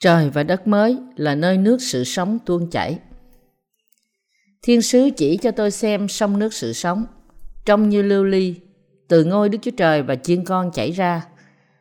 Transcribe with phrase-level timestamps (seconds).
[0.00, 2.98] Trời và đất mới là nơi nước sự sống tuôn chảy.
[4.62, 7.06] Thiên sứ chỉ cho tôi xem sông nước sự sống,
[7.64, 8.54] trông như lưu ly,
[9.08, 11.26] từ ngôi Đức Chúa Trời và chiên con chảy ra.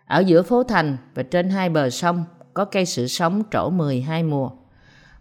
[0.05, 4.23] Ở giữa phố thành và trên hai bờ sông có cây sự sống trổ 12
[4.23, 4.51] mùa.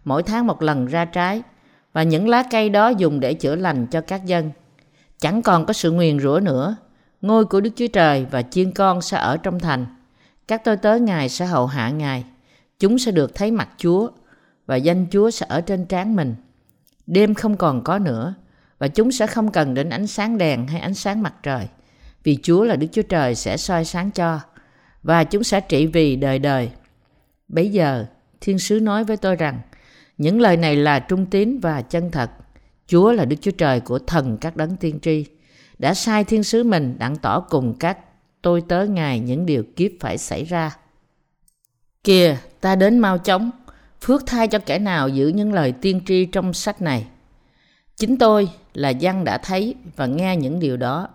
[0.03, 1.41] Mỗi tháng một lần ra trái,
[1.93, 4.51] và những lá cây đó dùng để chữa lành cho các dân.
[5.19, 6.75] Chẳng còn có sự nguyền rủa nữa.
[7.21, 9.85] Ngôi của Đức Chúa Trời và chiên con sẽ ở trong thành.
[10.47, 12.23] Các tôi tớ Ngài sẽ hậu hạ Ngài.
[12.79, 14.09] Chúng sẽ được thấy mặt Chúa
[14.65, 16.35] và danh Chúa sẽ ở trên trán mình.
[17.07, 18.35] Đêm không còn có nữa
[18.79, 21.67] và chúng sẽ không cần đến ánh sáng đèn hay ánh sáng mặt trời.
[22.23, 24.39] Vì Chúa là Đức Chúa Trời sẽ soi sáng cho
[25.03, 26.71] và chúng sẽ trị vì đời đời.
[27.47, 28.05] Bấy giờ,
[28.41, 29.59] thiên sứ nói với tôi rằng
[30.17, 32.31] những lời này là trung tín và chân thật.
[32.87, 35.25] Chúa là Đức Chúa Trời của thần các đấng tiên tri.
[35.79, 37.97] Đã sai thiên sứ mình đặng tỏ cùng các
[38.41, 40.77] tôi tớ Ngài những điều kiếp phải xảy ra.
[42.05, 43.51] Kìa, ta đến mau chóng,
[44.01, 47.07] phước thai cho kẻ nào giữ những lời tiên tri trong sách này.
[47.95, 51.07] Chính tôi là dân đã thấy và nghe những điều đó.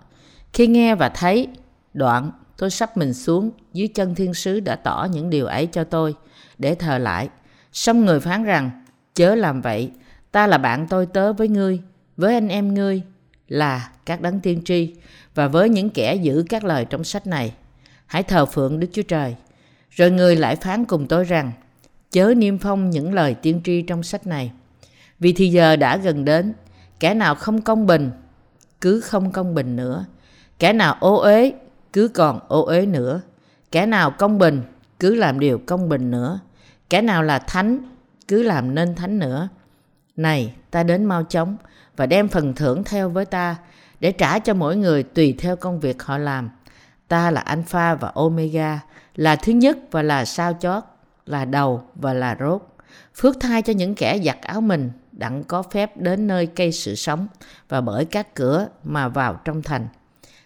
[0.53, 1.49] Khi nghe và thấy,
[1.95, 5.85] đoạn tôi sắp mình xuống dưới chân thiên sứ đã tỏ những điều ấy cho
[5.85, 6.15] tôi
[6.59, 7.29] để thờ lại.
[7.73, 8.71] Xong người phán rằng,
[9.15, 9.91] chớ làm vậy,
[10.33, 11.81] ta là bạn tôi tớ với ngươi,
[12.17, 13.03] với anh em ngươi
[13.49, 14.95] là các đấng tiên tri
[15.35, 17.53] và với những kẻ giữ các lời trong sách này.
[18.07, 19.37] Hãy thờ phượng Đức Chúa Trời.
[19.91, 21.53] Rồi người lại phán cùng tôi rằng,
[22.11, 24.53] chớ niêm phong những lời tiên tri trong sách này.
[25.19, 26.55] Vì thì giờ đã gần đến,
[27.01, 28.11] kẻ nào không công bình,
[28.81, 30.05] cứ không công bình nữa.
[30.59, 31.53] Kẻ nào ô uế,
[31.93, 33.21] cứ còn ô uế nữa.
[33.73, 34.63] Kẻ nào công bình,
[34.99, 36.41] cứ làm điều công bình nữa.
[36.91, 37.79] Kẻ nào là thánh,
[38.29, 39.49] cứ làm nên thánh nữa.
[40.17, 41.57] Này, ta đến mau chóng
[41.97, 43.57] và đem phần thưởng theo với ta
[44.01, 46.51] để trả cho mỗi người tùy theo công việc họ làm.
[47.09, 48.81] Ta là Alpha và Omega,
[49.15, 50.83] là thứ nhất và là sao chót,
[51.27, 52.63] là đầu và là rốt.
[53.15, 56.95] Phước thai cho những kẻ giặt áo mình đặng có phép đến nơi cây sự
[56.95, 57.27] sống
[57.69, 59.89] và bởi các cửa mà vào trong thành.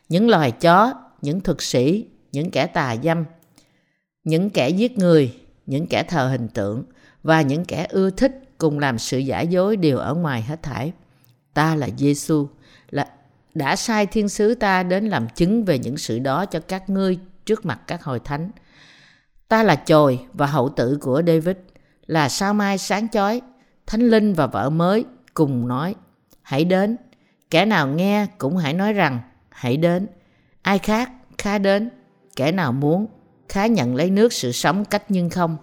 [0.08, 3.24] Những loài chó, những thực sĩ, những kẻ tà dâm,
[4.24, 5.34] những kẻ giết người,
[5.66, 6.84] những kẻ thờ hình tượng,
[7.22, 10.92] và những kẻ ưa thích cùng làm sự giả dối đều ở ngoài hết thảy.
[11.54, 12.48] Ta là Giêsu
[12.90, 13.06] là
[13.54, 17.18] đã sai thiên sứ ta đến làm chứng về những sự đó cho các ngươi
[17.46, 18.50] trước mặt các hội thánh.
[19.48, 21.56] Ta là chồi và hậu tử của David,
[22.06, 23.40] là sao mai sáng chói,
[23.86, 25.94] thánh linh và vợ mới cùng nói,
[26.42, 26.96] hãy đến.
[27.50, 30.06] Kẻ nào nghe cũng hãy nói rằng, hãy đến.
[30.62, 31.90] Ai khác, khá đến.
[32.36, 33.06] Kẻ nào muốn,
[33.48, 35.56] khá nhận lấy nước sự sống cách nhưng không.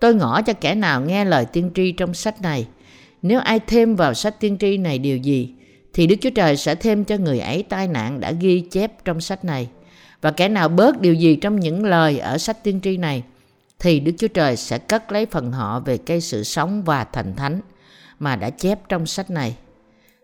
[0.00, 2.68] Tôi ngỏ cho kẻ nào nghe lời tiên tri trong sách này.
[3.22, 5.54] Nếu ai thêm vào sách tiên tri này điều gì,
[5.92, 9.20] thì Đức Chúa Trời sẽ thêm cho người ấy tai nạn đã ghi chép trong
[9.20, 9.68] sách này.
[10.22, 13.22] Và kẻ nào bớt điều gì trong những lời ở sách tiên tri này,
[13.78, 17.36] thì Đức Chúa Trời sẽ cất lấy phần họ về cây sự sống và thành
[17.36, 17.60] thánh
[18.18, 19.56] mà đã chép trong sách này.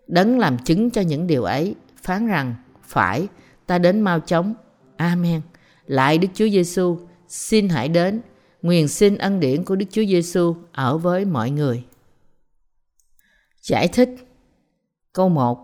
[0.07, 3.27] Đấng làm chứng cho những điều ấy, phán rằng, phải,
[3.67, 4.55] ta đến mau chóng.
[4.97, 5.41] Amen.
[5.87, 6.99] Lại Đức Chúa Giêsu,
[7.29, 8.21] xin hãy đến
[8.63, 11.83] Nguyện xin ân điển của Đức Chúa Giêsu ở với mọi người.
[13.63, 14.09] Giải thích
[15.13, 15.59] Câu 1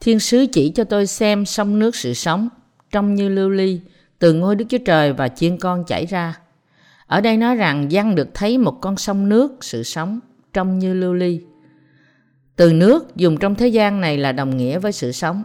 [0.00, 2.48] Thiên sứ chỉ cho tôi xem sông nước sự sống,
[2.90, 3.80] trông như lưu ly,
[4.18, 6.38] từ ngôi Đức Chúa Trời và chiên con chảy ra.
[7.06, 10.20] Ở đây nói rằng dân được thấy một con sông nước sự sống,
[10.52, 11.40] trông như lưu ly.
[12.56, 15.42] Từ nước dùng trong thế gian này là đồng nghĩa với sự sống.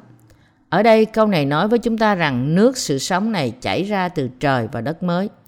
[0.69, 4.09] Ở đây câu này nói với chúng ta rằng nước sự sống này chảy ra
[4.09, 5.29] từ trời và đất mới–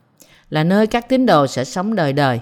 [0.49, 2.39] là nơi các tín đồ sẽ sống đời đời.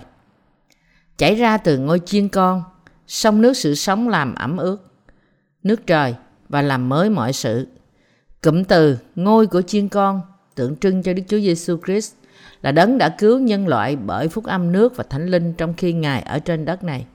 [1.18, 2.64] Chảy ra từ ngôi chiên con,
[3.08, 4.78] sông nước sự sống làm ẩm ướt,
[5.64, 6.16] nước trời
[6.50, 7.68] và làm mới mọi sự.
[8.44, 10.22] Cụm từ ngôi của chiên con
[10.56, 12.14] tượng trưng cho Đức Chúa Giêsu Christ
[12.62, 15.94] là đấng đã cứu nhân loại bởi phúc âm nước và thánh linh trong khi
[15.94, 17.06] Ngài ở trên đất này.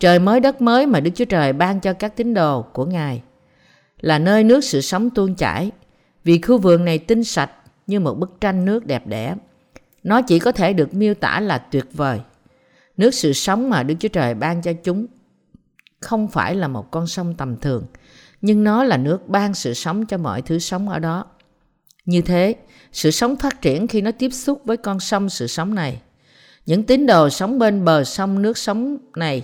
[0.00, 3.22] Trời mới đất mới mà Đức Chúa Trời ban cho các tín đồ của Ngài
[4.00, 5.70] là nơi nước sự sống tuôn chảy
[6.24, 7.50] vì khu vườn này tinh sạch
[7.86, 9.34] như một bức tranh nước đẹp đẽ
[10.02, 12.20] nó chỉ có thể được miêu tả là tuyệt vời.
[12.96, 15.06] Nước sự sống mà Đức Chúa Trời ban cho chúng
[16.00, 17.84] không phải là một con sông tầm thường,
[18.42, 21.24] nhưng nó là nước ban sự sống cho mọi thứ sống ở đó.
[22.04, 22.54] Như thế,
[22.92, 26.00] sự sống phát triển khi nó tiếp xúc với con sông sự sống này.
[26.66, 29.42] Những tín đồ sống bên bờ sông nước sống này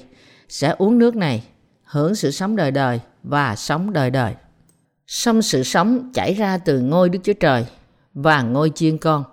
[0.49, 1.43] sẽ uống nước này,
[1.85, 4.35] hưởng sự sống đời đời và sống đời đời.
[5.07, 7.67] Sông sự sống chảy ra từ ngôi Đức Chúa Trời
[8.15, 9.25] và ngôi chiên con.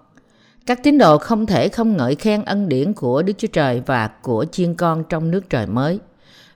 [0.66, 4.08] Các tín đồ không thể không ngợi khen ân điển của Đức Chúa Trời và
[4.08, 6.00] của chiên con trong nước trời mới.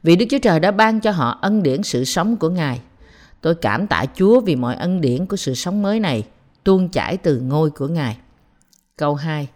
[0.03, 2.81] Vì Đức Chúa Trời đã ban cho họ ân điển sự sống của Ngài.
[3.41, 6.23] Tôi cảm tạ Chúa vì mọi ân điển của sự sống mới này
[6.63, 8.17] tuôn chảy từ ngôi của Ngài.
[8.97, 9.47] Câu 2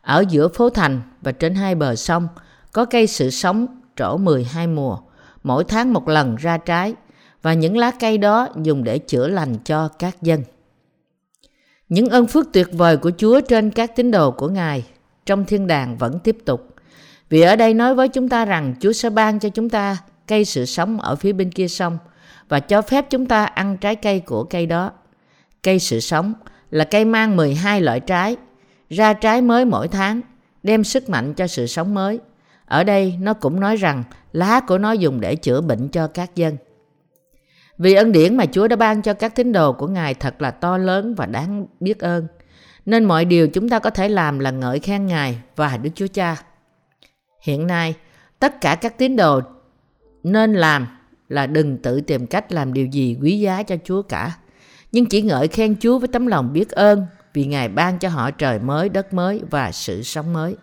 [0.00, 2.28] Ở giữa phố thành và trên hai bờ sông
[2.72, 4.98] có cây sự sống trổ 12 mùa,
[5.42, 6.94] mỗi tháng một lần ra trái
[7.42, 10.42] và những lá cây đó dùng để chữa lành cho các dân.
[11.88, 14.84] Những ơn phước tuyệt vời của Chúa trên các tín đồ của Ngài
[15.26, 16.66] trong thiên đàng vẫn tiếp tục.
[17.28, 19.96] Vì ở đây nói với chúng ta rằng Chúa sẽ ban cho chúng ta
[20.26, 21.98] cây sự sống ở phía bên kia sông
[22.50, 24.92] và cho phép chúng ta ăn trái cây của cây đó.
[25.62, 26.34] Cây sự sống
[26.70, 28.36] là cây mang 12 loại trái,
[28.88, 30.20] ra trái mới mỗi tháng,
[30.62, 32.18] đem sức mạnh cho sự sống mới.
[32.64, 36.36] Ở đây nó cũng nói rằng lá của nó dùng để chữa bệnh cho các
[36.36, 36.56] dân.
[37.78, 40.50] Vì ân điển mà Chúa đã ban cho các tín đồ của Ngài thật là
[40.50, 42.26] to lớn và đáng biết ơn.
[42.86, 46.06] Nên mọi điều chúng ta có thể làm là ngợi khen Ngài và Đức Chúa
[46.06, 46.36] Cha.
[47.42, 47.94] Hiện nay,
[48.38, 49.40] tất cả các tín đồ
[50.22, 50.86] nên làm
[51.30, 54.36] là đừng tự tìm cách làm điều gì quý giá cho Chúa cả.
[54.92, 58.30] Nhưng chỉ ngợi khen Chúa với tấm lòng biết ơn vì Ngài ban cho họ
[58.30, 60.56] trời mới, đất mới và sự sống mới.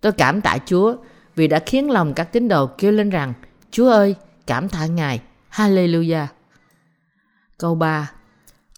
[0.00, 0.96] Tôi cảm tạ Chúa
[1.36, 3.32] vì đã khiến lòng các tín đồ kêu lên rằng
[3.70, 4.14] Chúa ơi,
[4.46, 5.20] cảm tạ Ngài
[5.52, 6.26] Hallelujah.
[7.58, 8.10] Câu 3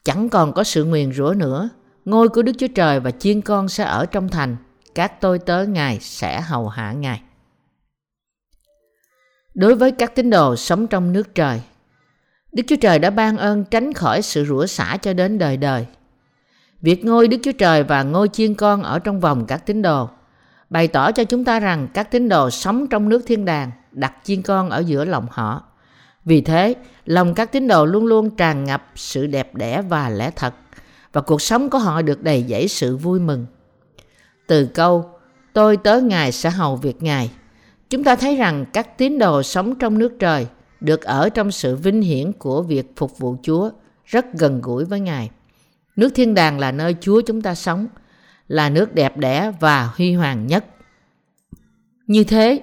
[0.04, 1.68] Chẳng còn có sự nguyền rủa nữa,
[2.04, 4.56] ngôi của Đức Chúa Trời và chiên con sẽ ở trong thành,
[4.94, 7.20] các tôi tớ Ngài sẽ hầu hạ Ngài.
[9.56, 11.60] Đối với các tín đồ sống trong nước trời,
[12.52, 15.86] Đức Chúa Trời đã ban ơn tránh khỏi sự rủa xả cho đến đời đời.
[16.80, 20.08] Việc ngôi Đức Chúa Trời và ngôi chiên con ở trong vòng các tín đồ
[20.70, 24.14] bày tỏ cho chúng ta rằng các tín đồ sống trong nước thiên đàng đặt
[24.24, 25.62] chiên con ở giữa lòng họ
[26.24, 26.74] vì thế,
[27.04, 30.54] lòng các tín đồ luôn luôn tràn ngập sự đẹp đẽ và lẽ thật,
[31.12, 33.46] và cuộc sống của họ được đầy dẫy sự vui mừng.
[34.46, 35.10] Từ câu,
[35.52, 37.30] tôi tới Ngài sẽ hầu việc Ngài,
[37.90, 40.46] chúng ta thấy rằng các tín đồ sống trong nước trời
[40.80, 43.70] được ở trong sự vinh hiển của việc phục vụ Chúa
[44.04, 45.30] rất gần gũi với Ngài.
[45.96, 47.86] Nước thiên đàng là nơi Chúa chúng ta sống,
[48.48, 50.64] là nước đẹp đẽ và huy hoàng nhất.
[52.06, 52.60] Như thế,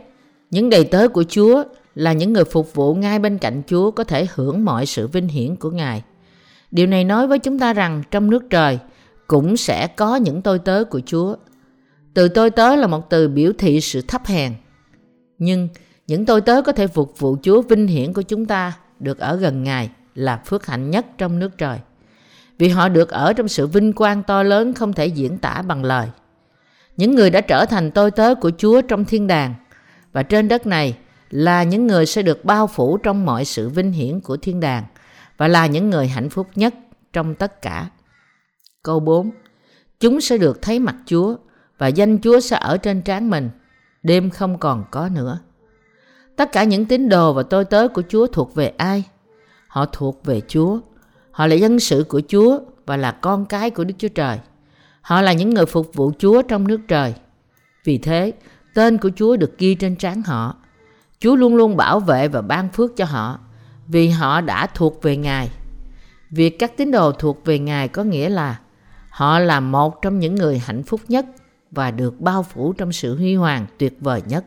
[0.52, 1.64] những đầy tớ của Chúa
[1.96, 5.28] là những người phục vụ ngay bên cạnh Chúa có thể hưởng mọi sự vinh
[5.28, 6.04] hiển của Ngài.
[6.72, 8.80] Điều này nói với chúng ta rằng trong nước trời
[9.28, 11.36] cũng sẽ có những tôi tớ của Chúa.
[12.14, 14.54] Từ tôi tớ là một từ biểu thị sự thấp hèn.
[15.44, 15.68] Nhưng
[16.08, 19.36] những tôi tớ có thể phục vụ Chúa vinh hiển của chúng ta được ở
[19.36, 21.80] gần Ngài là phước hạnh nhất trong nước trời.
[22.58, 25.84] Vì họ được ở trong sự vinh quang to lớn không thể diễn tả bằng
[25.84, 26.08] lời.
[26.98, 29.54] Những người đã trở thành tôi tớ của Chúa trong thiên đàng
[30.12, 30.98] và trên đất này
[31.30, 34.84] là những người sẽ được bao phủ trong mọi sự vinh hiển của thiên đàng
[35.38, 36.74] và là những người hạnh phúc nhất
[37.14, 37.90] trong tất cả.
[38.84, 39.32] Câu 4
[40.00, 41.36] Chúng sẽ được thấy mặt Chúa
[41.78, 43.50] và danh Chúa sẽ ở trên trán mình,
[44.04, 45.40] đêm không còn có nữa.
[46.36, 49.04] Tất cả những tín đồ và tôi tớ của Chúa thuộc về ai?
[49.68, 50.80] Họ thuộc về Chúa.
[51.32, 54.40] Họ là dân sự của Chúa và là con cái của Đức Chúa Trời.
[55.02, 57.14] Họ là những người phục vụ Chúa trong nước trời.
[57.84, 58.34] Vì thế,
[58.74, 60.56] tên của Chúa được ghi trên trán họ
[61.24, 63.40] Chúa luôn luôn bảo vệ và ban phước cho họ
[63.88, 65.50] vì họ đã thuộc về Ngài.
[66.30, 68.60] Việc các tín đồ thuộc về Ngài có nghĩa là
[69.10, 71.26] họ là một trong những người hạnh phúc nhất
[71.76, 74.46] và được bao phủ trong sự huy hoàng tuyệt vời nhất.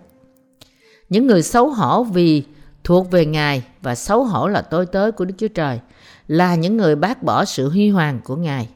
[1.09, 2.45] Những người xấu hổ vì
[2.85, 5.81] thuộc về Ngài và xấu hổ là tôi tới của Đức Chúa Trời
[6.29, 8.69] là những người bác bỏ sự huy hoàng của Ngài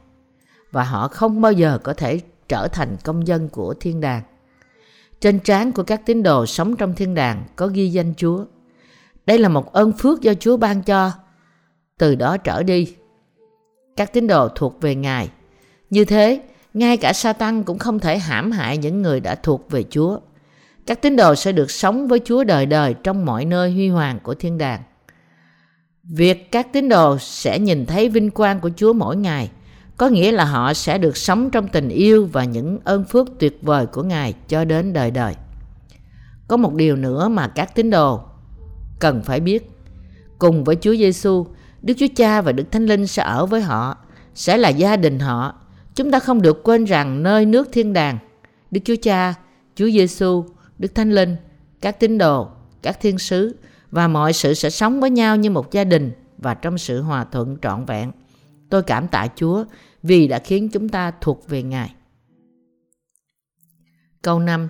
[0.71, 4.21] và họ không bao giờ có thể trở thành công dân của thiên đàng.
[5.19, 8.45] Trên trán của các tín đồ sống trong thiên đàng có ghi danh Chúa.
[9.25, 11.11] Đây là một ơn phước do Chúa ban cho.
[11.97, 12.95] Từ đó trở đi,
[13.95, 15.29] các tín đồ thuộc về Ngài.
[15.89, 16.41] Như thế,
[16.73, 20.19] ngay cả Satan cũng không thể hãm hại những người đã thuộc về Chúa.
[20.85, 24.19] Các tín đồ sẽ được sống với Chúa đời đời trong mọi nơi huy hoàng
[24.23, 24.81] của thiên đàng.
[26.03, 29.51] Việc các tín đồ sẽ nhìn thấy vinh quang của Chúa mỗi ngày
[29.97, 33.59] có nghĩa là họ sẽ được sống trong tình yêu và những ơn phước tuyệt
[33.61, 35.35] vời của Ngài cho đến đời đời.
[36.47, 38.21] Có một điều nữa mà các tín đồ
[38.99, 39.71] cần phải biết.
[40.39, 41.45] Cùng với Chúa Giêsu,
[41.81, 43.97] Đức Chúa Cha và Đức Thánh Linh sẽ ở với họ,
[44.35, 45.60] sẽ là gia đình họ.
[45.95, 48.17] Chúng ta không được quên rằng nơi nước thiên đàng,
[48.71, 49.33] Đức Chúa Cha,
[49.75, 50.45] Chúa Giêsu,
[50.79, 51.35] Đức Thánh Linh,
[51.81, 52.47] các tín đồ,
[52.81, 53.55] các thiên sứ
[53.91, 57.23] và mọi sự sẽ sống với nhau như một gia đình và trong sự hòa
[57.23, 58.11] thuận trọn vẹn.
[58.69, 59.65] Tôi cảm tạ Chúa
[60.03, 61.93] vì đã khiến chúng ta thuộc về Ngài.
[64.21, 64.69] Câu 5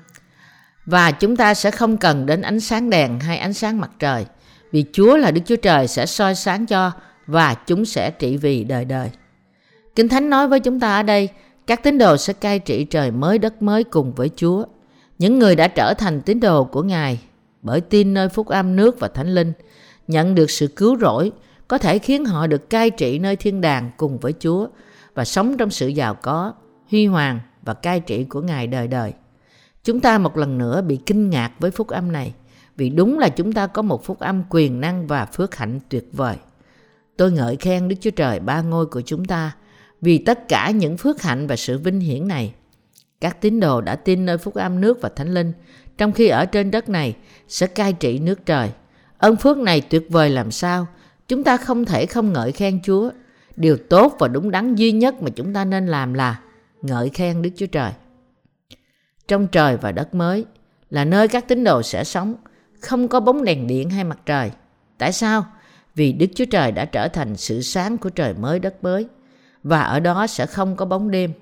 [0.85, 4.25] Và chúng ta sẽ không cần đến ánh sáng đèn hay ánh sáng mặt trời,
[4.71, 6.91] vì Chúa là Đức Chúa Trời sẽ soi sáng cho
[7.27, 9.09] và chúng sẽ trị vì đời đời.
[10.01, 11.29] Kinh Thánh nói với chúng ta ở đây,
[11.67, 14.65] các tín đồ sẽ cai trị trời mới đất mới cùng với Chúa.
[15.19, 17.19] Những người đã trở thành tín đồ của Ngài
[17.61, 19.53] bởi tin nơi phúc âm nước và thánh linh,
[20.07, 21.31] nhận được sự cứu rỗi,
[21.67, 24.67] có thể khiến họ được cai trị nơi thiên đàng cùng với Chúa
[25.13, 26.53] và sống trong sự giàu có,
[26.91, 29.13] huy hoàng và cai trị của Ngài đời đời.
[29.83, 32.33] Chúng ta một lần nữa bị kinh ngạc với phúc âm này,
[32.77, 36.09] vì đúng là chúng ta có một phúc âm quyền năng và phước hạnh tuyệt
[36.11, 36.35] vời.
[37.17, 39.51] Tôi ngợi khen Đức Chúa Trời ba ngôi của chúng ta
[40.01, 42.53] vì tất cả những phước hạnh và sự vinh hiển này.
[43.21, 45.53] Các tín đồ đã tin nơi phúc âm nước và thánh linh,
[45.97, 47.15] trong khi ở trên đất này
[47.47, 48.69] sẽ cai trị nước trời.
[49.17, 50.87] Ơn phước này tuyệt vời làm sao?
[51.27, 53.11] Chúng ta không thể không ngợi khen Chúa.
[53.55, 56.39] Điều tốt và đúng đắn duy nhất mà chúng ta nên làm là
[56.81, 57.91] ngợi khen Đức Chúa Trời.
[59.27, 60.45] Trong trời và đất mới
[60.89, 62.35] là nơi các tín đồ sẽ sống,
[62.79, 64.51] không có bóng đèn điện hay mặt trời.
[64.97, 65.45] Tại sao?
[65.95, 69.07] Vì Đức Chúa Trời đã trở thành sự sáng của trời mới đất mới
[69.63, 71.33] và ở đó sẽ không có bóng đêm.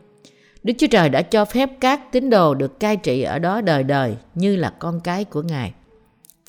[0.64, 3.84] Đức Chúa Trời đã cho phép các tín đồ được cai trị ở đó đời
[3.84, 5.74] đời như là con cái của Ngài.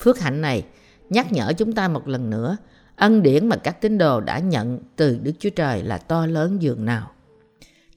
[0.01, 0.63] Phước hạnh này
[1.09, 2.57] nhắc nhở chúng ta một lần nữa
[2.95, 6.61] ân điển mà các tín đồ đã nhận từ Đức Chúa Trời là to lớn
[6.61, 7.11] dường nào.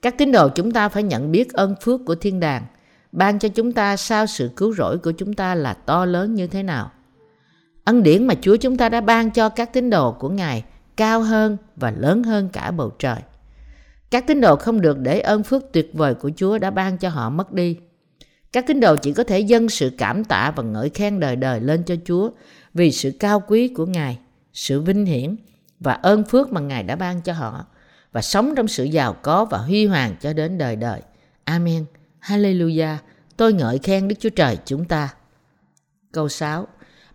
[0.02, 2.66] Các tín đồ chúng ta phải nhận biết ơn phước của thiên đàng,
[3.12, 6.46] ban cho chúng ta sau sự cứu rỗi của chúng ta là to lớn như
[6.46, 6.90] thế nào.
[7.84, 10.64] Ân điển mà Chúa chúng ta đã ban cho các tín đồ của Ngài
[10.96, 13.16] cao hơn và lớn hơn cả bầu trời.
[14.14, 17.08] Các tín đồ không được để ơn phước tuyệt vời của Chúa đã ban cho
[17.08, 17.76] họ mất đi.
[18.52, 21.60] Các tín đồ chỉ có thể dâng sự cảm tạ và ngợi khen đời đời
[21.60, 22.30] lên cho Chúa
[22.74, 24.18] vì sự cao quý của Ngài,
[24.52, 25.36] sự vinh hiển
[25.80, 27.64] và ơn phước mà Ngài đã ban cho họ
[28.12, 31.00] và sống trong sự giàu có và huy hoàng cho đến đời đời.
[31.44, 31.84] Amen.
[32.20, 32.96] Hallelujah.
[33.36, 35.14] Tôi ngợi khen Đức Chúa Trời chúng ta.
[36.12, 36.66] Câu 6.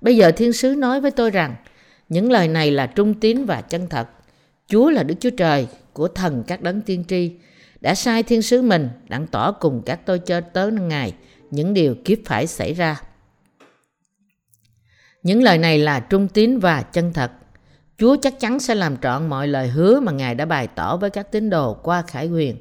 [0.02, 1.56] Bây giờ thiên sứ nói với tôi rằng
[2.10, 4.08] những lời này là trung tín và chân thật.
[4.68, 5.68] Chúa là Đức Chúa Trời
[6.00, 7.32] của thần các đấng tiên tri,
[7.82, 11.14] đã sai thiên sứ mình đặng tỏ cùng các tôi chơi tớ ngài
[11.52, 13.02] những điều kiếp phải xảy ra.
[15.24, 17.32] Những lời này là trung tín và chân thật.
[17.98, 21.10] Chúa chắc chắn sẽ làm trọn mọi lời hứa mà Ngài đã bày tỏ với
[21.10, 22.58] các tín đồ qua khải huyền.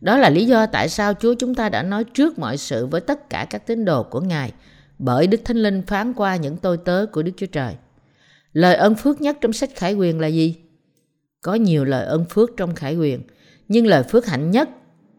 [0.00, 3.00] Đó là lý do tại sao Chúa chúng ta đã nói trước mọi sự với
[3.00, 4.52] tất cả các tín đồ của Ngài,
[4.98, 7.74] bởi Đức Thánh Linh phán qua những tôi tớ của Đức Chúa Trời.
[8.52, 10.56] Lời ân phước nhất trong sách khải huyền là gì?
[11.42, 13.22] Có nhiều lời ân phước trong khải quyền
[13.68, 14.68] nhưng lời phước hạnh nhất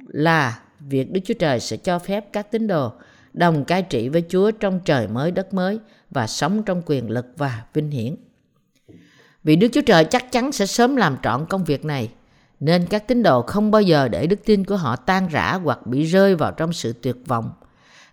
[0.07, 2.91] là việc Đức Chúa Trời sẽ cho phép các tín đồ
[3.33, 7.25] đồng cai trị với Chúa trong trời mới đất mới và sống trong quyền lực
[7.37, 8.15] và vinh hiển.
[9.43, 12.11] Vì Đức Chúa Trời chắc chắn sẽ sớm làm trọn công việc này,
[12.59, 15.87] nên các tín đồ không bao giờ để đức tin của họ tan rã hoặc
[15.87, 17.51] bị rơi vào trong sự tuyệt vọng.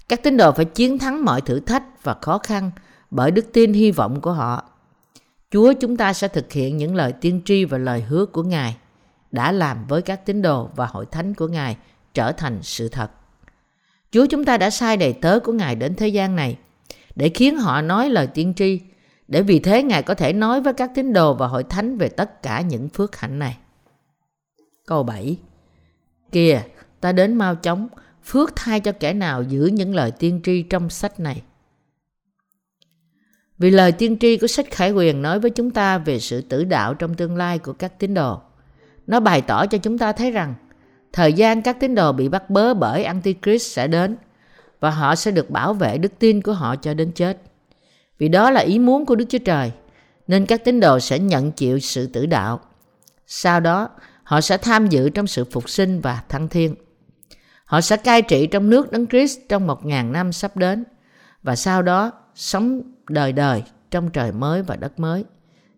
[0.09, 2.71] Các tín đồ phải chiến thắng mọi thử thách và khó khăn
[3.11, 4.68] bởi đức tin hy vọng của họ.
[5.51, 8.77] Chúa chúng ta sẽ thực hiện những lời tiên tri và lời hứa của Ngài
[9.33, 11.77] đã làm với các tín đồ và hội thánh của Ngài
[12.15, 13.11] trở thành sự thật.
[14.11, 16.59] Chúa chúng ta đã sai đầy tớ của Ngài đến thế gian này
[17.15, 18.81] để khiến họ nói lời tiên tri,
[19.29, 22.09] để vì thế Ngài có thể nói với các tín đồ và hội thánh về
[22.09, 23.57] tất cả những phước hạnh này.
[24.87, 25.37] Câu 7
[26.33, 26.63] Kìa,
[27.01, 27.89] ta đến mau chóng,
[28.25, 31.43] phước thay cho kẻ nào giữ những lời tiên tri trong sách này.
[33.59, 36.65] Vì lời tiên tri của sách Khải Quyền nói với chúng ta về sự tử
[36.65, 38.41] đạo trong tương lai của các tín đồ.
[39.07, 40.55] Nó bày tỏ cho chúng ta thấy rằng
[41.13, 44.17] thời gian các tín đồ bị bắt bớ bởi Antichrist sẽ đến
[44.81, 47.39] và họ sẽ được bảo vệ đức tin của họ cho đến chết.
[48.19, 49.73] Vì đó là ý muốn của Đức Chúa Trời,
[50.27, 52.61] nên các tín đồ sẽ nhận chịu sự tử đạo.
[53.27, 53.89] Sau đó,
[54.23, 56.75] họ sẽ tham dự trong sự phục sinh và thăng thiên.
[57.65, 60.85] Họ sẽ cai trị trong nước Đấng Christ trong một ngàn năm sắp đến
[61.43, 65.25] và sau đó sống đời đời trong trời mới và đất mới.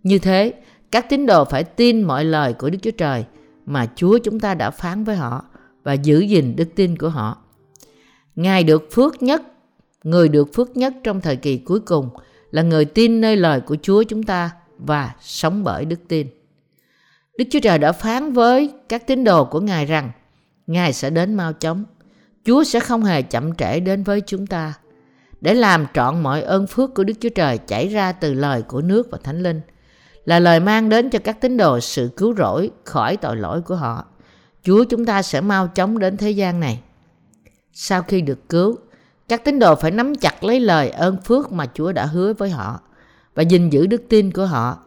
[0.02, 0.54] Như thế,
[0.90, 3.25] các tín đồ phải tin mọi lời của Đức Chúa Trời
[3.66, 5.44] mà Chúa chúng ta đã phán với họ
[5.82, 7.38] và giữ gìn đức tin của họ.
[8.37, 9.42] Ngài được phước nhất,
[10.04, 12.08] người được phước nhất trong thời kỳ cuối cùng
[12.50, 16.26] là người tin nơi lời của Chúa chúng ta và sống bởi đức tin.
[17.38, 20.10] Đức Chúa Trời đã phán với các tín đồ của Ngài rằng
[20.66, 21.84] Ngài sẽ đến mau chóng.
[22.44, 24.75] Chúa sẽ không hề chậm trễ đến với chúng ta
[25.40, 28.80] để làm trọn mọi ơn phước của Đức Chúa Trời chảy ra từ lời của
[28.80, 29.61] nước và Thánh Linh
[30.25, 33.76] là lời mang đến cho các tín đồ sự cứu rỗi khỏi tội lỗi của
[33.76, 34.04] họ.
[34.62, 36.80] Chúa chúng ta sẽ mau chóng đến thế gian này.
[37.73, 38.76] Sau khi được cứu,
[39.28, 42.50] các tín đồ phải nắm chặt lấy lời ơn phước mà Chúa đã hứa với
[42.50, 42.80] họ
[43.35, 44.78] và gìn giữ đức tin của họ.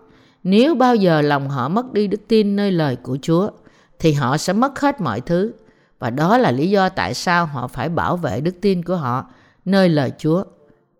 [0.43, 3.49] Nếu bao giờ lòng họ mất đi đức tin nơi lời của Chúa,
[3.99, 5.51] thì họ sẽ mất hết mọi thứ.
[5.99, 9.25] Và đó là lý do tại sao họ phải bảo vệ đức tin của họ
[9.65, 10.43] nơi lời Chúa.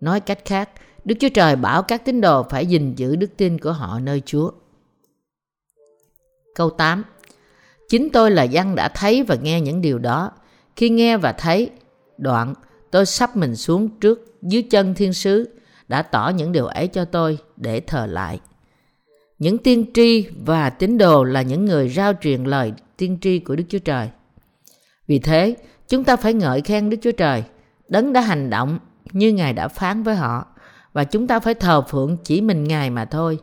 [0.02, 0.70] Nói cách khác,
[1.06, 4.22] Đức Chúa Trời bảo các tín đồ phải gìn giữ đức tin của họ nơi
[4.26, 4.52] Chúa.
[6.56, 7.04] Câu 8
[7.90, 10.32] Chính tôi là dân đã thấy và nghe những điều đó.
[10.76, 11.70] Khi nghe và thấy,
[12.18, 12.54] đoạn,
[12.92, 15.50] tôi sắp mình xuống trước dưới chân thiên sứ
[15.88, 18.40] đã tỏ những điều ấy cho tôi để thờ lại.
[19.40, 23.56] Những tiên tri và tín đồ là những người rao truyền lời tiên tri của
[23.56, 24.10] Đức Chúa Trời.
[25.08, 25.56] Vì thế,
[25.94, 27.44] Chúng ta phải ngợi khen Đức Chúa Trời,
[27.94, 28.80] đấng đã hành động
[29.12, 30.46] như Ngài đã phán với họ
[30.94, 33.40] và chúng ta phải thờ phượng chỉ mình Ngài mà thôi.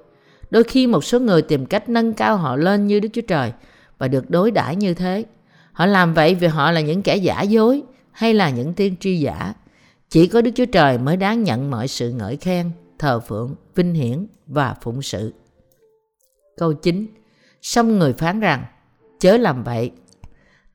[0.50, 3.52] Đôi khi một số người tìm cách nâng cao họ lên như Đức Chúa Trời
[3.98, 5.24] và được đối đãi như thế.
[5.72, 9.16] Họ làm vậy vì họ là những kẻ giả dối hay là những tiên tri
[9.16, 9.54] giả.
[10.08, 13.94] Chỉ có Đức Chúa Trời mới đáng nhận mọi sự ngợi khen, thờ phượng, vinh
[13.94, 15.34] hiển và phụng sự.
[16.56, 17.06] Câu 9
[17.62, 18.64] Xong người phán rằng,
[19.20, 19.90] chớ làm vậy.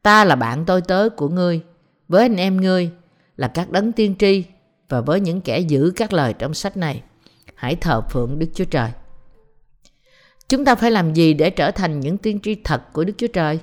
[0.02, 1.62] Ta là bạn tôi tớ của ngươi,
[2.08, 2.92] với anh em ngươi
[3.38, 4.44] là các đấng tiên tri
[4.90, 7.02] và với những kẻ giữ các lời trong sách này.
[7.56, 8.90] Hãy thờ phượng Đức Chúa Trời.
[10.50, 13.28] Chúng ta phải làm gì để trở thành những tiên tri thật của Đức Chúa
[13.28, 13.60] Trời?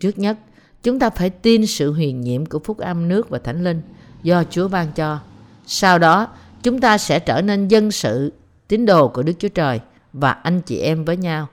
[0.00, 0.38] Trước nhất,
[0.82, 3.82] chúng ta phải tin sự huyền nhiệm của phúc âm nước và thánh linh
[4.22, 5.20] do Chúa ban cho.
[5.66, 6.28] Sau đó,
[6.62, 8.32] chúng ta sẽ trở nên dân sự,
[8.68, 9.80] tín đồ của Đức Chúa Trời
[10.12, 11.46] và anh chị em với nhau.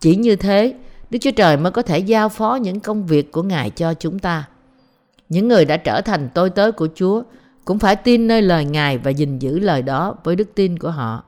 [0.00, 0.74] Chỉ như thế,
[1.10, 4.18] Đức Chúa Trời mới có thể giao phó những công việc của Ngài cho chúng
[4.18, 4.48] ta.
[5.28, 7.22] Những người đã trở thành tôi tớ của Chúa
[7.64, 10.90] cũng phải tin nơi lời Ngài và gìn giữ lời đó với đức tin của
[10.90, 11.24] họ.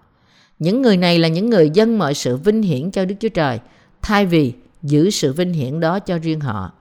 [0.58, 3.60] Những người này là những người dân mọi sự vinh hiển cho Đức Chúa Trời,
[4.02, 4.52] thay vì
[4.82, 6.72] giữ sự vinh hiển đó cho riêng họ.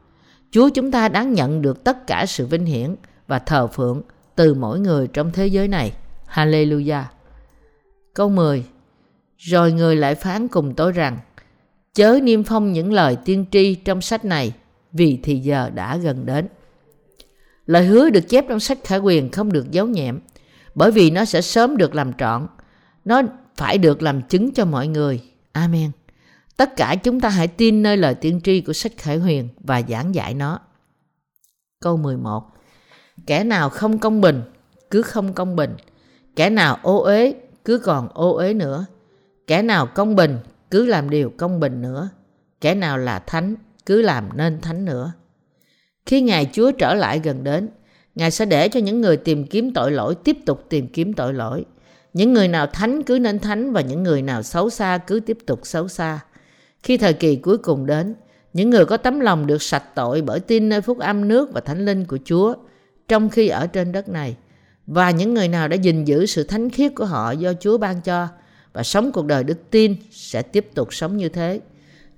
[0.52, 2.96] Chúa chúng ta đáng nhận được tất cả sự vinh hiển
[3.28, 4.02] và thờ phượng
[4.36, 5.94] từ mỗi người trong thế giới này.
[6.34, 7.04] Hallelujah.
[8.14, 8.64] Câu 10
[9.38, 11.18] Rồi người lại phán cùng tôi rằng
[11.94, 14.54] Chớ niêm phong những lời tiên tri trong sách này
[14.92, 16.48] vì thì giờ đã gần đến.
[17.68, 20.20] Lời hứa được chép trong sách khải quyền không được giấu nhẹm
[20.76, 22.48] bởi vì nó sẽ sớm được làm trọn.
[23.06, 23.22] Nó
[23.58, 25.24] phải được làm chứng cho mọi người.
[25.52, 25.92] Amen.
[26.58, 29.82] Tất cả chúng ta hãy tin nơi lời tiên tri của sách Khải Huyền và
[29.90, 30.60] giảng dạy nó.
[31.80, 32.44] Câu 11
[33.26, 34.42] Kẻ nào không công bình,
[34.92, 35.76] cứ không công bình.
[36.36, 37.34] Kẻ nào ô uế,
[37.66, 38.86] cứ còn ô uế nữa.
[39.48, 40.38] Kẻ nào công bình,
[40.72, 42.10] cứ làm điều công bình nữa.
[42.62, 45.14] Kẻ nào là thánh, cứ làm nên thánh nữa.
[46.08, 47.70] Khi Ngài Chúa trở lại gần đến,
[48.16, 51.34] Ngài sẽ để cho những người tìm kiếm tội lỗi tiếp tục tìm kiếm tội
[51.34, 51.66] lỗi.
[52.14, 55.38] Những người nào thánh cứ nên thánh và những người nào xấu xa cứ tiếp
[55.46, 56.20] tục xấu xa.
[56.84, 58.16] Khi thời kỳ cuối cùng đến,
[58.54, 61.62] những người có tấm lòng được sạch tội bởi tin nơi phúc âm nước và
[61.62, 62.54] thánh linh của Chúa
[63.08, 64.36] trong khi ở trên đất này
[64.88, 68.02] và những người nào đã gìn giữ sự thánh khiết của họ do Chúa ban
[68.02, 68.28] cho
[68.74, 71.60] và sống cuộc đời đức tin sẽ tiếp tục sống như thế.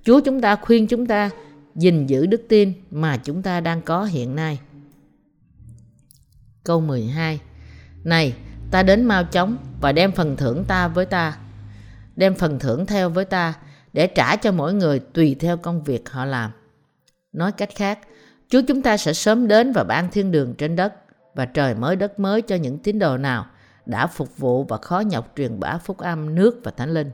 [0.04, 1.30] Chúa chúng ta khuyên chúng ta
[1.80, 4.60] gìn giữ đức tin mà chúng ta đang có hiện nay.
[6.64, 7.40] Câu 12
[8.04, 8.34] Này,
[8.72, 11.38] ta đến mau chóng và đem phần thưởng ta với ta.
[12.16, 13.54] Đem phần thưởng theo với ta
[13.94, 16.52] để trả cho mỗi người tùy theo công việc họ làm.
[17.34, 18.00] Nói cách khác,
[18.50, 20.94] Chúa chúng ta sẽ sớm đến và ban thiên đường trên đất
[21.36, 23.46] và trời mới đất mới cho những tín đồ nào
[23.86, 27.12] đã phục vụ và khó nhọc truyền bá phúc âm nước và thánh linh.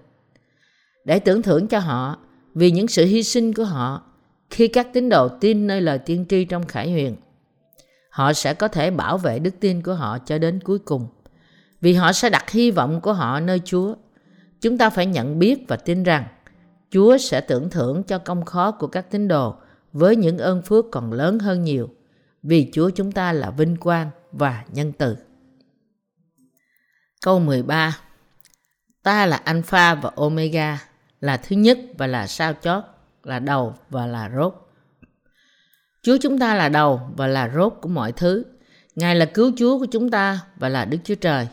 [1.06, 2.18] Để tưởng thưởng cho họ
[2.54, 4.15] vì những sự hy sinh của họ
[4.50, 7.16] khi các tín đồ tin nơi lời tiên tri trong khải huyền,
[8.10, 11.08] họ sẽ có thể bảo vệ đức tin của họ cho đến cuối cùng
[11.82, 13.96] vì họ sẽ đặt hy vọng của họ nơi Chúa.
[14.62, 16.26] Chúng ta phải nhận biết và tin rằng
[16.92, 19.56] Chúa sẽ tưởng thưởng cho công khó của các tín đồ
[19.94, 21.90] với những ơn phước còn lớn hơn nhiều
[22.44, 25.18] vì Chúa chúng ta là vinh quang và nhân từ.
[27.22, 27.98] Câu 13
[29.06, 30.80] Ta là Alpha và Omega,
[31.22, 32.84] là thứ nhất và là sao chót,
[33.26, 34.54] là đầu và là rốt.
[36.02, 38.44] Chúa chúng ta là đầu và là rốt của mọi thứ.
[38.96, 41.48] Ngài là cứu Chúa của chúng ta và là Đức Chúa Trời.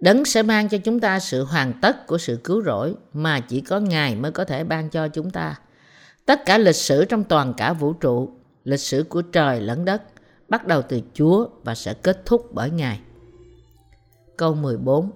[0.00, 3.60] Đấng sẽ mang cho chúng ta sự hoàn tất của sự cứu rỗi mà chỉ
[3.60, 5.54] có Ngài mới có thể ban cho chúng ta.
[6.26, 8.30] Tất cả lịch sử trong toàn cả vũ trụ,
[8.64, 10.02] lịch sử của trời lẫn đất,
[10.48, 13.00] bắt đầu từ Chúa và sẽ kết thúc bởi Ngài.
[14.36, 15.10] Câu 14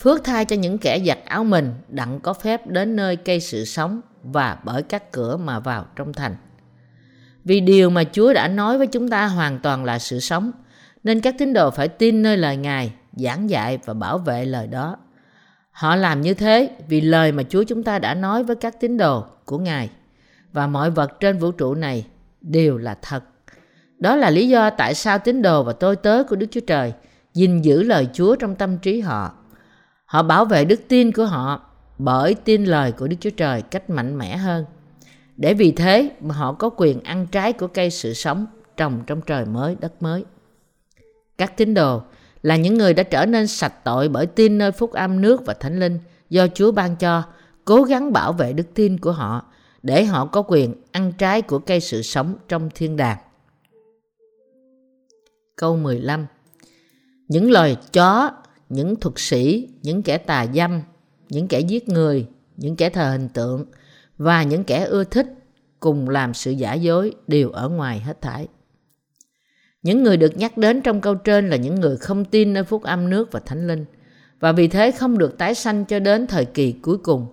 [0.00, 3.64] Phước thai cho những kẻ giặt áo mình đặng có phép đến nơi cây sự
[3.64, 6.36] sống và bởi các cửa mà vào trong thành.
[7.44, 10.52] Vì điều mà Chúa đã nói với chúng ta hoàn toàn là sự sống,
[11.04, 14.66] nên các tín đồ phải tin nơi lời Ngài giảng dạy và bảo vệ lời
[14.66, 14.96] đó.
[15.70, 18.96] Họ làm như thế vì lời mà Chúa chúng ta đã nói với các tín
[18.96, 19.90] đồ của Ngài
[20.52, 22.06] và mọi vật trên vũ trụ này
[22.40, 23.24] đều là thật.
[23.98, 26.92] Đó là lý do tại sao tín đồ và tôi tớ của Đức Chúa Trời
[27.34, 29.32] gìn giữ lời Chúa trong tâm trí họ.
[30.04, 33.90] Họ bảo vệ đức tin của họ bởi tin lời của Đức Chúa Trời cách
[33.90, 34.64] mạnh mẽ hơn.
[35.36, 39.20] Để vì thế mà họ có quyền ăn trái của cây sự sống trồng trong
[39.20, 40.24] trời mới đất mới.
[41.38, 42.02] Các tín đồ
[42.42, 45.54] là những người đã trở nên sạch tội bởi tin nơi phúc âm nước và
[45.54, 45.98] thánh linh
[46.30, 47.22] do Chúa ban cho,
[47.64, 49.44] cố gắng bảo vệ đức tin của họ
[49.82, 53.18] để họ có quyền ăn trái của cây sự sống trong thiên đàng.
[55.56, 56.26] Câu 15
[57.28, 58.30] Những lời chó,
[58.68, 60.82] những thuật sĩ, những kẻ tà dâm,
[61.32, 63.64] những kẻ giết người, những kẻ thờ hình tượng
[64.18, 65.26] và những kẻ ưa thích
[65.80, 68.48] cùng làm sự giả dối đều ở ngoài hết thảy.
[69.82, 72.82] Những người được nhắc đến trong câu trên là những người không tin nơi phúc
[72.82, 73.84] âm nước và thánh linh
[74.40, 77.26] và vì thế không được tái sanh cho đến thời kỳ cuối cùng.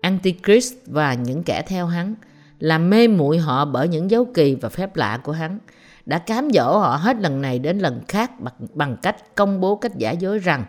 [0.00, 2.14] Antichrist và những kẻ theo hắn
[2.58, 5.58] làm mê muội họ bởi những dấu kỳ và phép lạ của hắn
[6.06, 9.76] đã cám dỗ họ hết lần này đến lần khác bằng, bằng cách công bố
[9.76, 10.64] cách giả dối rằng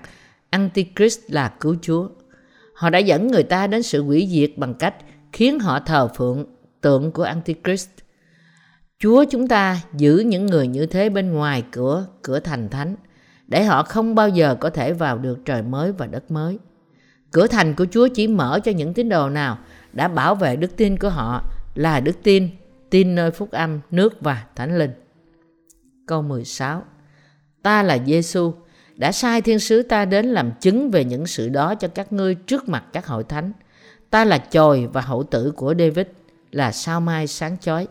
[0.49, 2.08] Antichrist là cứu Chúa.
[2.75, 4.95] Họ đã dẫn người ta đến sự hủy diệt bằng cách
[5.31, 6.45] khiến họ thờ phượng
[6.81, 7.89] tượng của Antichrist.
[8.99, 12.95] Chúa chúng ta giữ những người như thế bên ngoài cửa cửa thành thánh
[13.47, 16.59] để họ không bao giờ có thể vào được trời mới và đất mới.
[17.31, 19.57] Cửa thành của Chúa chỉ mở cho những tín đồ nào
[19.93, 21.43] đã bảo vệ đức tin của họ
[21.75, 22.49] là đức tin,
[22.89, 24.91] tin nơi phúc âm, nước và thánh linh.
[26.07, 26.83] Câu 16
[27.63, 28.53] Ta là Giêsu
[28.95, 32.36] đã sai thiên sứ ta đến làm chứng về những sự đó cho các ngươi
[32.36, 33.51] trước mặt các hội thánh.
[34.10, 36.08] Ta là chồi và hậu tử của David,
[36.51, 37.88] là sao mai sáng chói.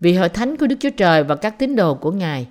[0.00, 2.48] Vì hội thánh của Đức Chúa Trời và các tín đồ của Ngài,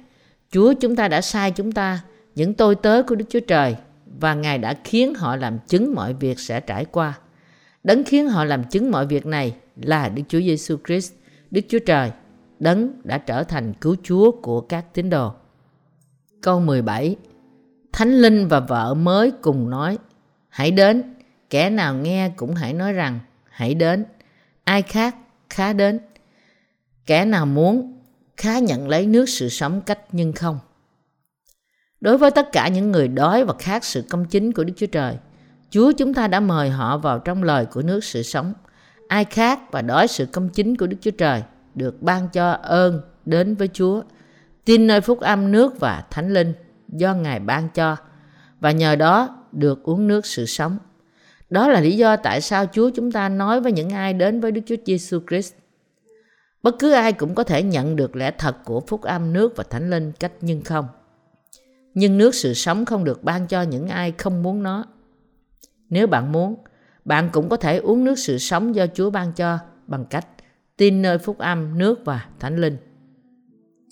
[0.52, 2.00] Chúa chúng ta đã sai chúng ta,
[2.36, 3.76] những tôi tớ của Đức Chúa Trời,
[4.20, 7.20] và Ngài đã khiến họ làm chứng mọi việc sẽ trải qua.
[7.84, 11.14] Đấng khiến họ làm chứng mọi việc này là Đức Chúa Giêsu Christ,
[11.52, 12.12] Đức Chúa Trời,
[12.60, 15.34] Đấng đã trở thành cứu Chúa của các tín đồ.
[16.42, 17.16] Câu 17
[17.94, 19.98] Thánh Linh và vợ mới cùng nói
[20.50, 21.14] Hãy đến,
[21.50, 24.06] kẻ nào nghe cũng hãy nói rằng Hãy đến,
[24.64, 25.16] ai khác
[25.50, 26.00] khá đến.
[27.06, 28.00] Kẻ nào muốn
[28.38, 30.60] khá nhận lấy nước sự sống cách nhưng không.
[32.02, 34.88] Đối với tất cả những người đói và khát sự công chính của Đức Chúa
[34.88, 35.18] Trời
[35.72, 38.54] Chúa chúng ta đã mời họ vào trong lời của nước sự sống.
[39.08, 41.44] Ai khát và đói sự công chính của Đức Chúa Trời
[41.76, 44.02] được ban cho ơn đến với Chúa,
[44.66, 46.54] tin nơi phúc âm nước và thánh linh
[46.92, 47.96] do Ngài ban cho
[48.60, 50.78] và nhờ đó được uống nước sự sống.
[51.50, 54.52] Đó là lý do tại sao Chúa chúng ta nói với những ai đến với
[54.52, 55.54] Đức Chúa Giêsu Christ.
[56.64, 59.64] Bất cứ ai cũng có thể nhận được lẽ thật của phúc âm nước và
[59.70, 60.88] thánh linh cách nhưng không.
[61.94, 64.86] Nhưng nước sự sống không được ban cho những ai không muốn nó.
[65.90, 66.56] Nếu bạn muốn,
[67.06, 70.28] bạn cũng có thể uống nước sự sống do Chúa ban cho bằng cách
[70.78, 72.78] tin nơi phúc âm, nước và thánh linh.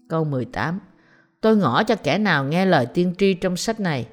[0.09, 0.79] Câu 18
[1.41, 4.07] Tôi ngỏ cho kẻ nào nghe lời tiên tri trong sách này.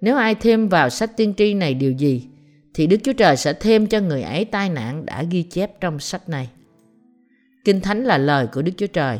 [0.00, 2.28] Nếu ai thêm vào sách tiên tri này điều gì,
[2.74, 5.98] thì Đức Chúa Trời sẽ thêm cho người ấy tai nạn đã ghi chép trong
[5.98, 6.50] sách này.
[7.64, 9.18] Kinh Thánh là lời của Đức Chúa Trời.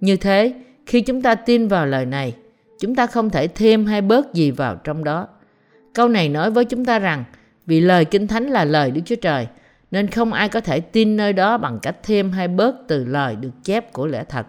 [0.00, 0.54] Như thế,
[0.86, 2.34] khi chúng ta tin vào lời này,
[2.80, 5.28] chúng ta không thể thêm hay bớt gì vào trong đó.
[5.94, 7.24] Câu này nói với chúng ta rằng,
[7.66, 9.46] vì lời Kinh Thánh là lời Đức Chúa Trời,
[9.90, 13.36] nên không ai có thể tin nơi đó bằng cách thêm hay bớt từ lời
[13.36, 14.46] được chép của lẽ thật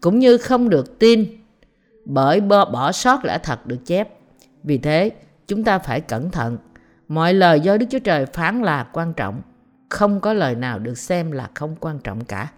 [0.00, 1.26] cũng như không được tin
[2.04, 4.08] bởi bỏ, bỏ sót lẽ thật được chép.
[4.62, 5.10] Vì thế
[5.46, 6.58] chúng ta phải cẩn thận.
[7.08, 9.42] Mọi lời do đức chúa trời phán là quan trọng.
[9.88, 12.52] Không có lời nào được xem là không quan trọng cả.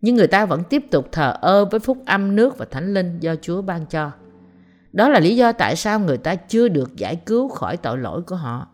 [0.00, 3.20] Nhưng người ta vẫn tiếp tục thờ ơ với phúc âm nước và thánh linh
[3.20, 4.10] do chúa ban cho.
[4.92, 8.22] Đó là lý do tại sao người ta chưa được giải cứu khỏi tội lỗi
[8.22, 8.68] của họ.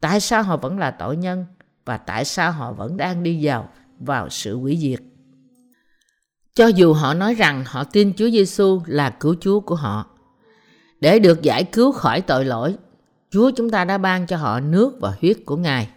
[0.00, 1.46] Tại sao họ vẫn là tội nhân
[1.84, 5.00] và tại sao họ vẫn đang đi vào vào sự hủy diệt.
[6.54, 10.06] Cho dù họ nói rằng họ tin Chúa Giêsu là cứu Chúa của họ,
[11.00, 12.76] để được giải cứu khỏi tội lỗi,
[13.30, 15.88] Chúa chúng ta đã ban cho họ nước và huyết của Ngài.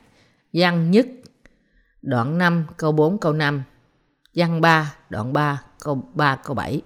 [0.53, 1.07] Giăng nhất
[2.01, 3.63] đoạn 5 câu 4 câu 5,
[4.33, 6.81] Giăng 3 đoạn 3 câu 3 câu 7.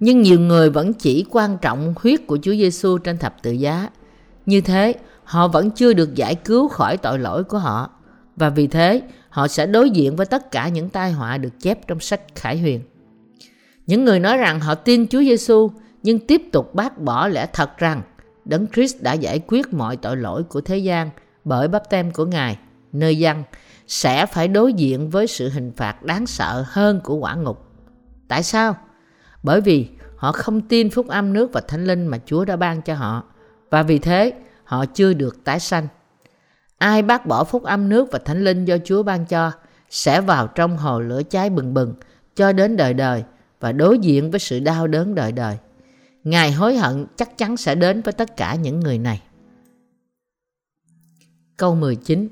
[0.00, 3.88] Nhưng nhiều người vẫn chỉ quan trọng huyết của Chúa Giêsu trên thập tự giá.
[4.46, 7.90] Như thế, họ vẫn chưa được giải cứu khỏi tội lỗi của họ
[8.36, 11.86] và vì thế họ sẽ đối diện với tất cả những tai họa được chép
[11.86, 12.80] trong sách Khải Huyền.
[13.86, 15.70] Những người nói rằng họ tin Chúa Giêsu
[16.02, 18.02] nhưng tiếp tục bác bỏ lẽ thật rằng
[18.44, 21.10] Đấng Christ đã giải quyết mọi tội lỗi của thế gian
[21.44, 22.58] bởi bắp tem của Ngài,
[22.92, 23.42] nơi dân
[23.86, 27.66] sẽ phải đối diện với sự hình phạt đáng sợ hơn của quả ngục.
[28.28, 28.76] Tại sao?
[29.42, 32.82] Bởi vì họ không tin phúc âm nước và thánh linh mà Chúa đã ban
[32.82, 33.24] cho họ.
[33.70, 34.32] Và vì thế,
[34.64, 35.88] họ chưa được tái sanh.
[36.80, 39.52] Ai bác bỏ phúc âm nước và thánh linh do Chúa ban cho,
[39.90, 41.94] sẽ vào trong hồ lửa cháy bừng bừng,
[42.36, 43.24] cho đến đời đời,
[43.60, 45.56] và đối diện với sự đau đớn đời đời.
[46.24, 49.22] Ngài hối hận chắc chắn sẽ đến với tất cả những người này.
[51.56, 52.28] Câu 19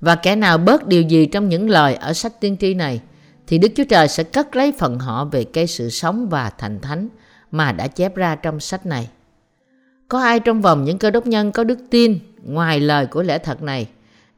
[0.00, 3.00] Và kẻ nào bớt điều gì trong những lời ở sách tiên tri này,
[3.46, 6.80] thì Đức Chúa Trời sẽ cất lấy phần họ về cây sự sống và thành
[6.80, 7.08] thánh
[7.50, 9.08] mà đã chép ra trong sách này.
[10.08, 13.38] Có ai trong vòng những cơ đốc nhân có đức tin ngoài lời của lẽ
[13.38, 13.88] thật này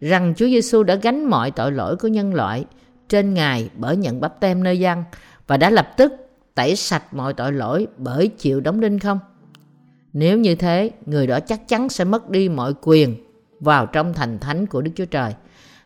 [0.01, 2.64] rằng Chúa Giêsu đã gánh mọi tội lỗi của nhân loại
[3.09, 5.05] trên Ngài bởi nhận bắp tem nơi dân
[5.47, 6.12] và đã lập tức
[6.55, 9.19] tẩy sạch mọi tội lỗi bởi chịu đóng đinh không?
[10.12, 13.16] Nếu như thế, người đó chắc chắn sẽ mất đi mọi quyền
[13.61, 15.35] vào trong thành thánh của Đức Chúa Trời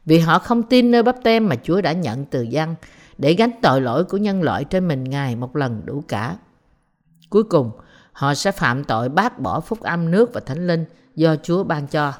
[0.06, 2.74] Vì họ không tin nơi bắp tem mà Chúa đã nhận từ dân
[3.18, 6.36] để gánh tội lỗi của nhân loại trên mình Ngài một lần đủ cả.
[7.30, 7.70] Cuối cùng,
[8.20, 11.86] họ sẽ phạm tội bác bỏ phúc âm nước và thánh linh do Chúa ban
[11.86, 12.12] cho.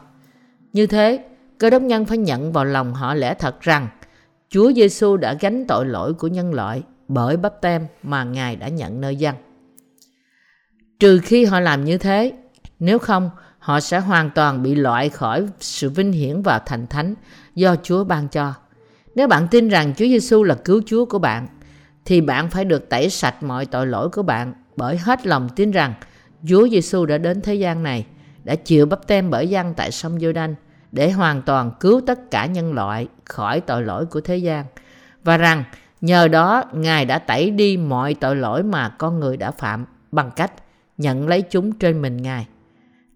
[0.73, 1.25] Như thế,
[1.59, 3.89] cơ đốc nhân phải nhận vào lòng họ lẽ thật rằng
[4.49, 8.69] Chúa Giêsu đã gánh tội lỗi của nhân loại bởi bắp tem mà Ngài đã
[8.69, 9.35] nhận nơi dân.
[10.99, 12.33] Trừ khi họ làm như thế,
[12.79, 17.15] nếu không, họ sẽ hoàn toàn bị loại khỏi sự vinh hiển và thành thánh
[17.55, 18.55] do Chúa ban cho.
[19.15, 21.47] Nếu bạn tin rằng Chúa Giêsu là cứu Chúa của bạn,
[22.05, 25.71] thì bạn phải được tẩy sạch mọi tội lỗi của bạn bởi hết lòng tin
[25.71, 25.95] rằng
[26.49, 28.07] Chúa Giêsu đã đến thế gian này,
[28.45, 30.55] đã chịu bắp tem bởi dân tại sông Giô-đanh
[30.93, 34.65] để hoàn toàn cứu tất cả nhân loại khỏi tội lỗi của thế gian
[35.25, 35.65] và rằng
[36.01, 40.31] nhờ đó Ngài đã tẩy đi mọi tội lỗi mà con người đã phạm bằng
[40.37, 40.53] cách
[40.99, 42.47] nhận lấy chúng trên mình Ngài.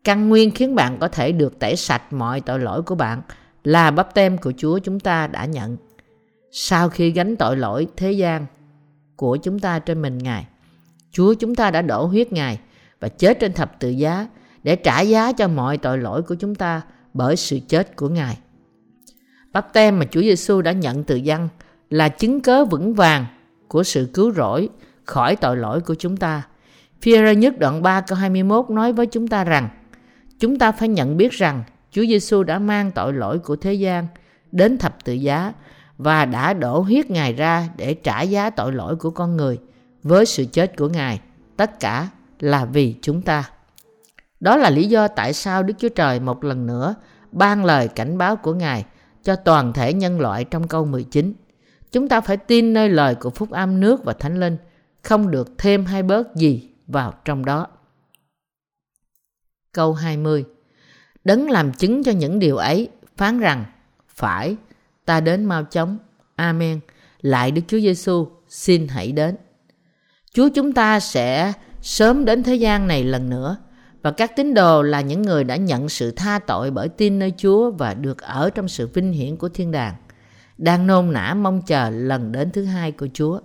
[0.05, 3.23] Căn nguyên khiến bạn có thể được tẩy sạch mọi tội lỗi của bạn
[3.65, 5.77] là bắp tem của Chúa chúng ta đã nhận.
[6.51, 8.47] Sau khi gánh tội lỗi thế gian
[9.17, 10.47] của chúng ta trên mình Ngài,
[11.15, 12.59] Chúa chúng ta đã đổ huyết Ngài
[13.01, 14.27] và chết trên thập tự giá
[14.63, 16.83] để trả giá cho mọi tội lỗi của chúng ta
[17.15, 18.39] bởi sự chết của Ngài.
[19.53, 21.49] Bắp tem mà Chúa Giêsu đã nhận từ dân
[21.91, 23.27] là chứng cớ vững vàng
[23.69, 24.69] của sự cứu rỗi
[25.05, 26.43] khỏi tội lỗi của chúng ta.
[27.03, 29.69] phi nhất đoạn 3 câu 21 nói với chúng ta rằng,
[30.41, 34.07] chúng ta phải nhận biết rằng Chúa Giêsu đã mang tội lỗi của thế gian
[34.53, 35.53] đến thập tự giá
[35.99, 39.59] và đã đổ huyết Ngài ra để trả giá tội lỗi của con người
[40.05, 41.21] với sự chết của Ngài.
[41.57, 42.09] Tất cả
[42.41, 43.51] là vì chúng ta.
[44.41, 46.95] Đó là lý do tại sao Đức Chúa Trời một lần nữa
[47.33, 48.85] ban lời cảnh báo của Ngài
[49.23, 51.35] cho toàn thể nhân loại trong câu 19.
[51.93, 54.57] Chúng ta phải tin nơi lời của Phúc Âm nước và Thánh Linh,
[55.03, 57.67] không được thêm hay bớt gì vào trong đó.
[59.73, 60.45] Câu 20
[61.25, 63.65] Đấng làm chứng cho những điều ấy, phán rằng,
[64.09, 64.57] phải,
[65.05, 65.99] ta đến mau chóng.
[66.37, 66.81] Amen.
[67.21, 69.37] Lại Đức Chúa Giêsu xin hãy đến.
[70.35, 73.57] Chúa chúng ta sẽ sớm đến thế gian này lần nữa
[74.03, 77.33] và các tín đồ là những người đã nhận sự tha tội bởi tin nơi
[77.37, 79.95] Chúa và được ở trong sự vinh hiển của thiên đàng,
[80.59, 83.41] đang nôn nã mong chờ lần đến thứ hai của Chúa.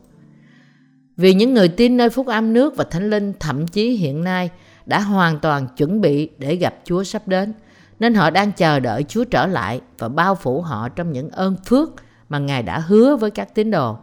[1.17, 4.49] Vì những người tin nơi phúc âm nước và thánh linh thậm chí hiện nay
[4.85, 7.53] đã hoàn toàn chuẩn bị để gặp Chúa sắp đến,
[7.99, 11.55] nên họ đang chờ đợi Chúa trở lại và bao phủ họ trong những ơn
[11.65, 11.89] phước
[12.29, 13.97] mà Ngài đã hứa với các tín đồ.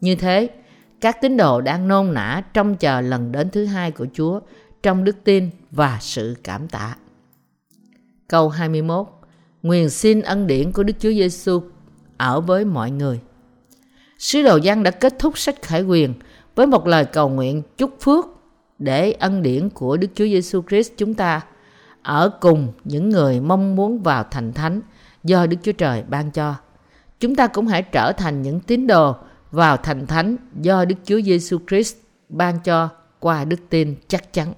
[0.00, 0.48] Như thế,
[1.00, 4.40] các tín đồ đang nôn nã trong chờ lần đến thứ hai của Chúa
[4.82, 6.96] trong đức tin và sự cảm tạ.
[8.28, 9.06] Câu 21
[9.62, 11.62] Nguyện xin ân điển của Đức Chúa Giêsu
[12.16, 13.20] ở với mọi người.
[14.18, 16.14] Sứ đồ Giăng đã kết thúc sách Khải Quyền
[16.54, 18.26] với một lời cầu nguyện chúc phước
[18.78, 21.40] để ân điển của Đức Chúa Giêsu Christ chúng ta
[22.02, 24.80] ở cùng những người mong muốn vào thành thánh
[25.24, 26.54] do Đức Chúa Trời ban cho.
[27.20, 29.16] Chúng ta cũng hãy trở thành những tín đồ
[29.50, 31.96] vào thành thánh do Đức Chúa Giêsu Christ
[32.28, 32.88] ban cho
[33.20, 34.52] qua đức tin chắc chắn.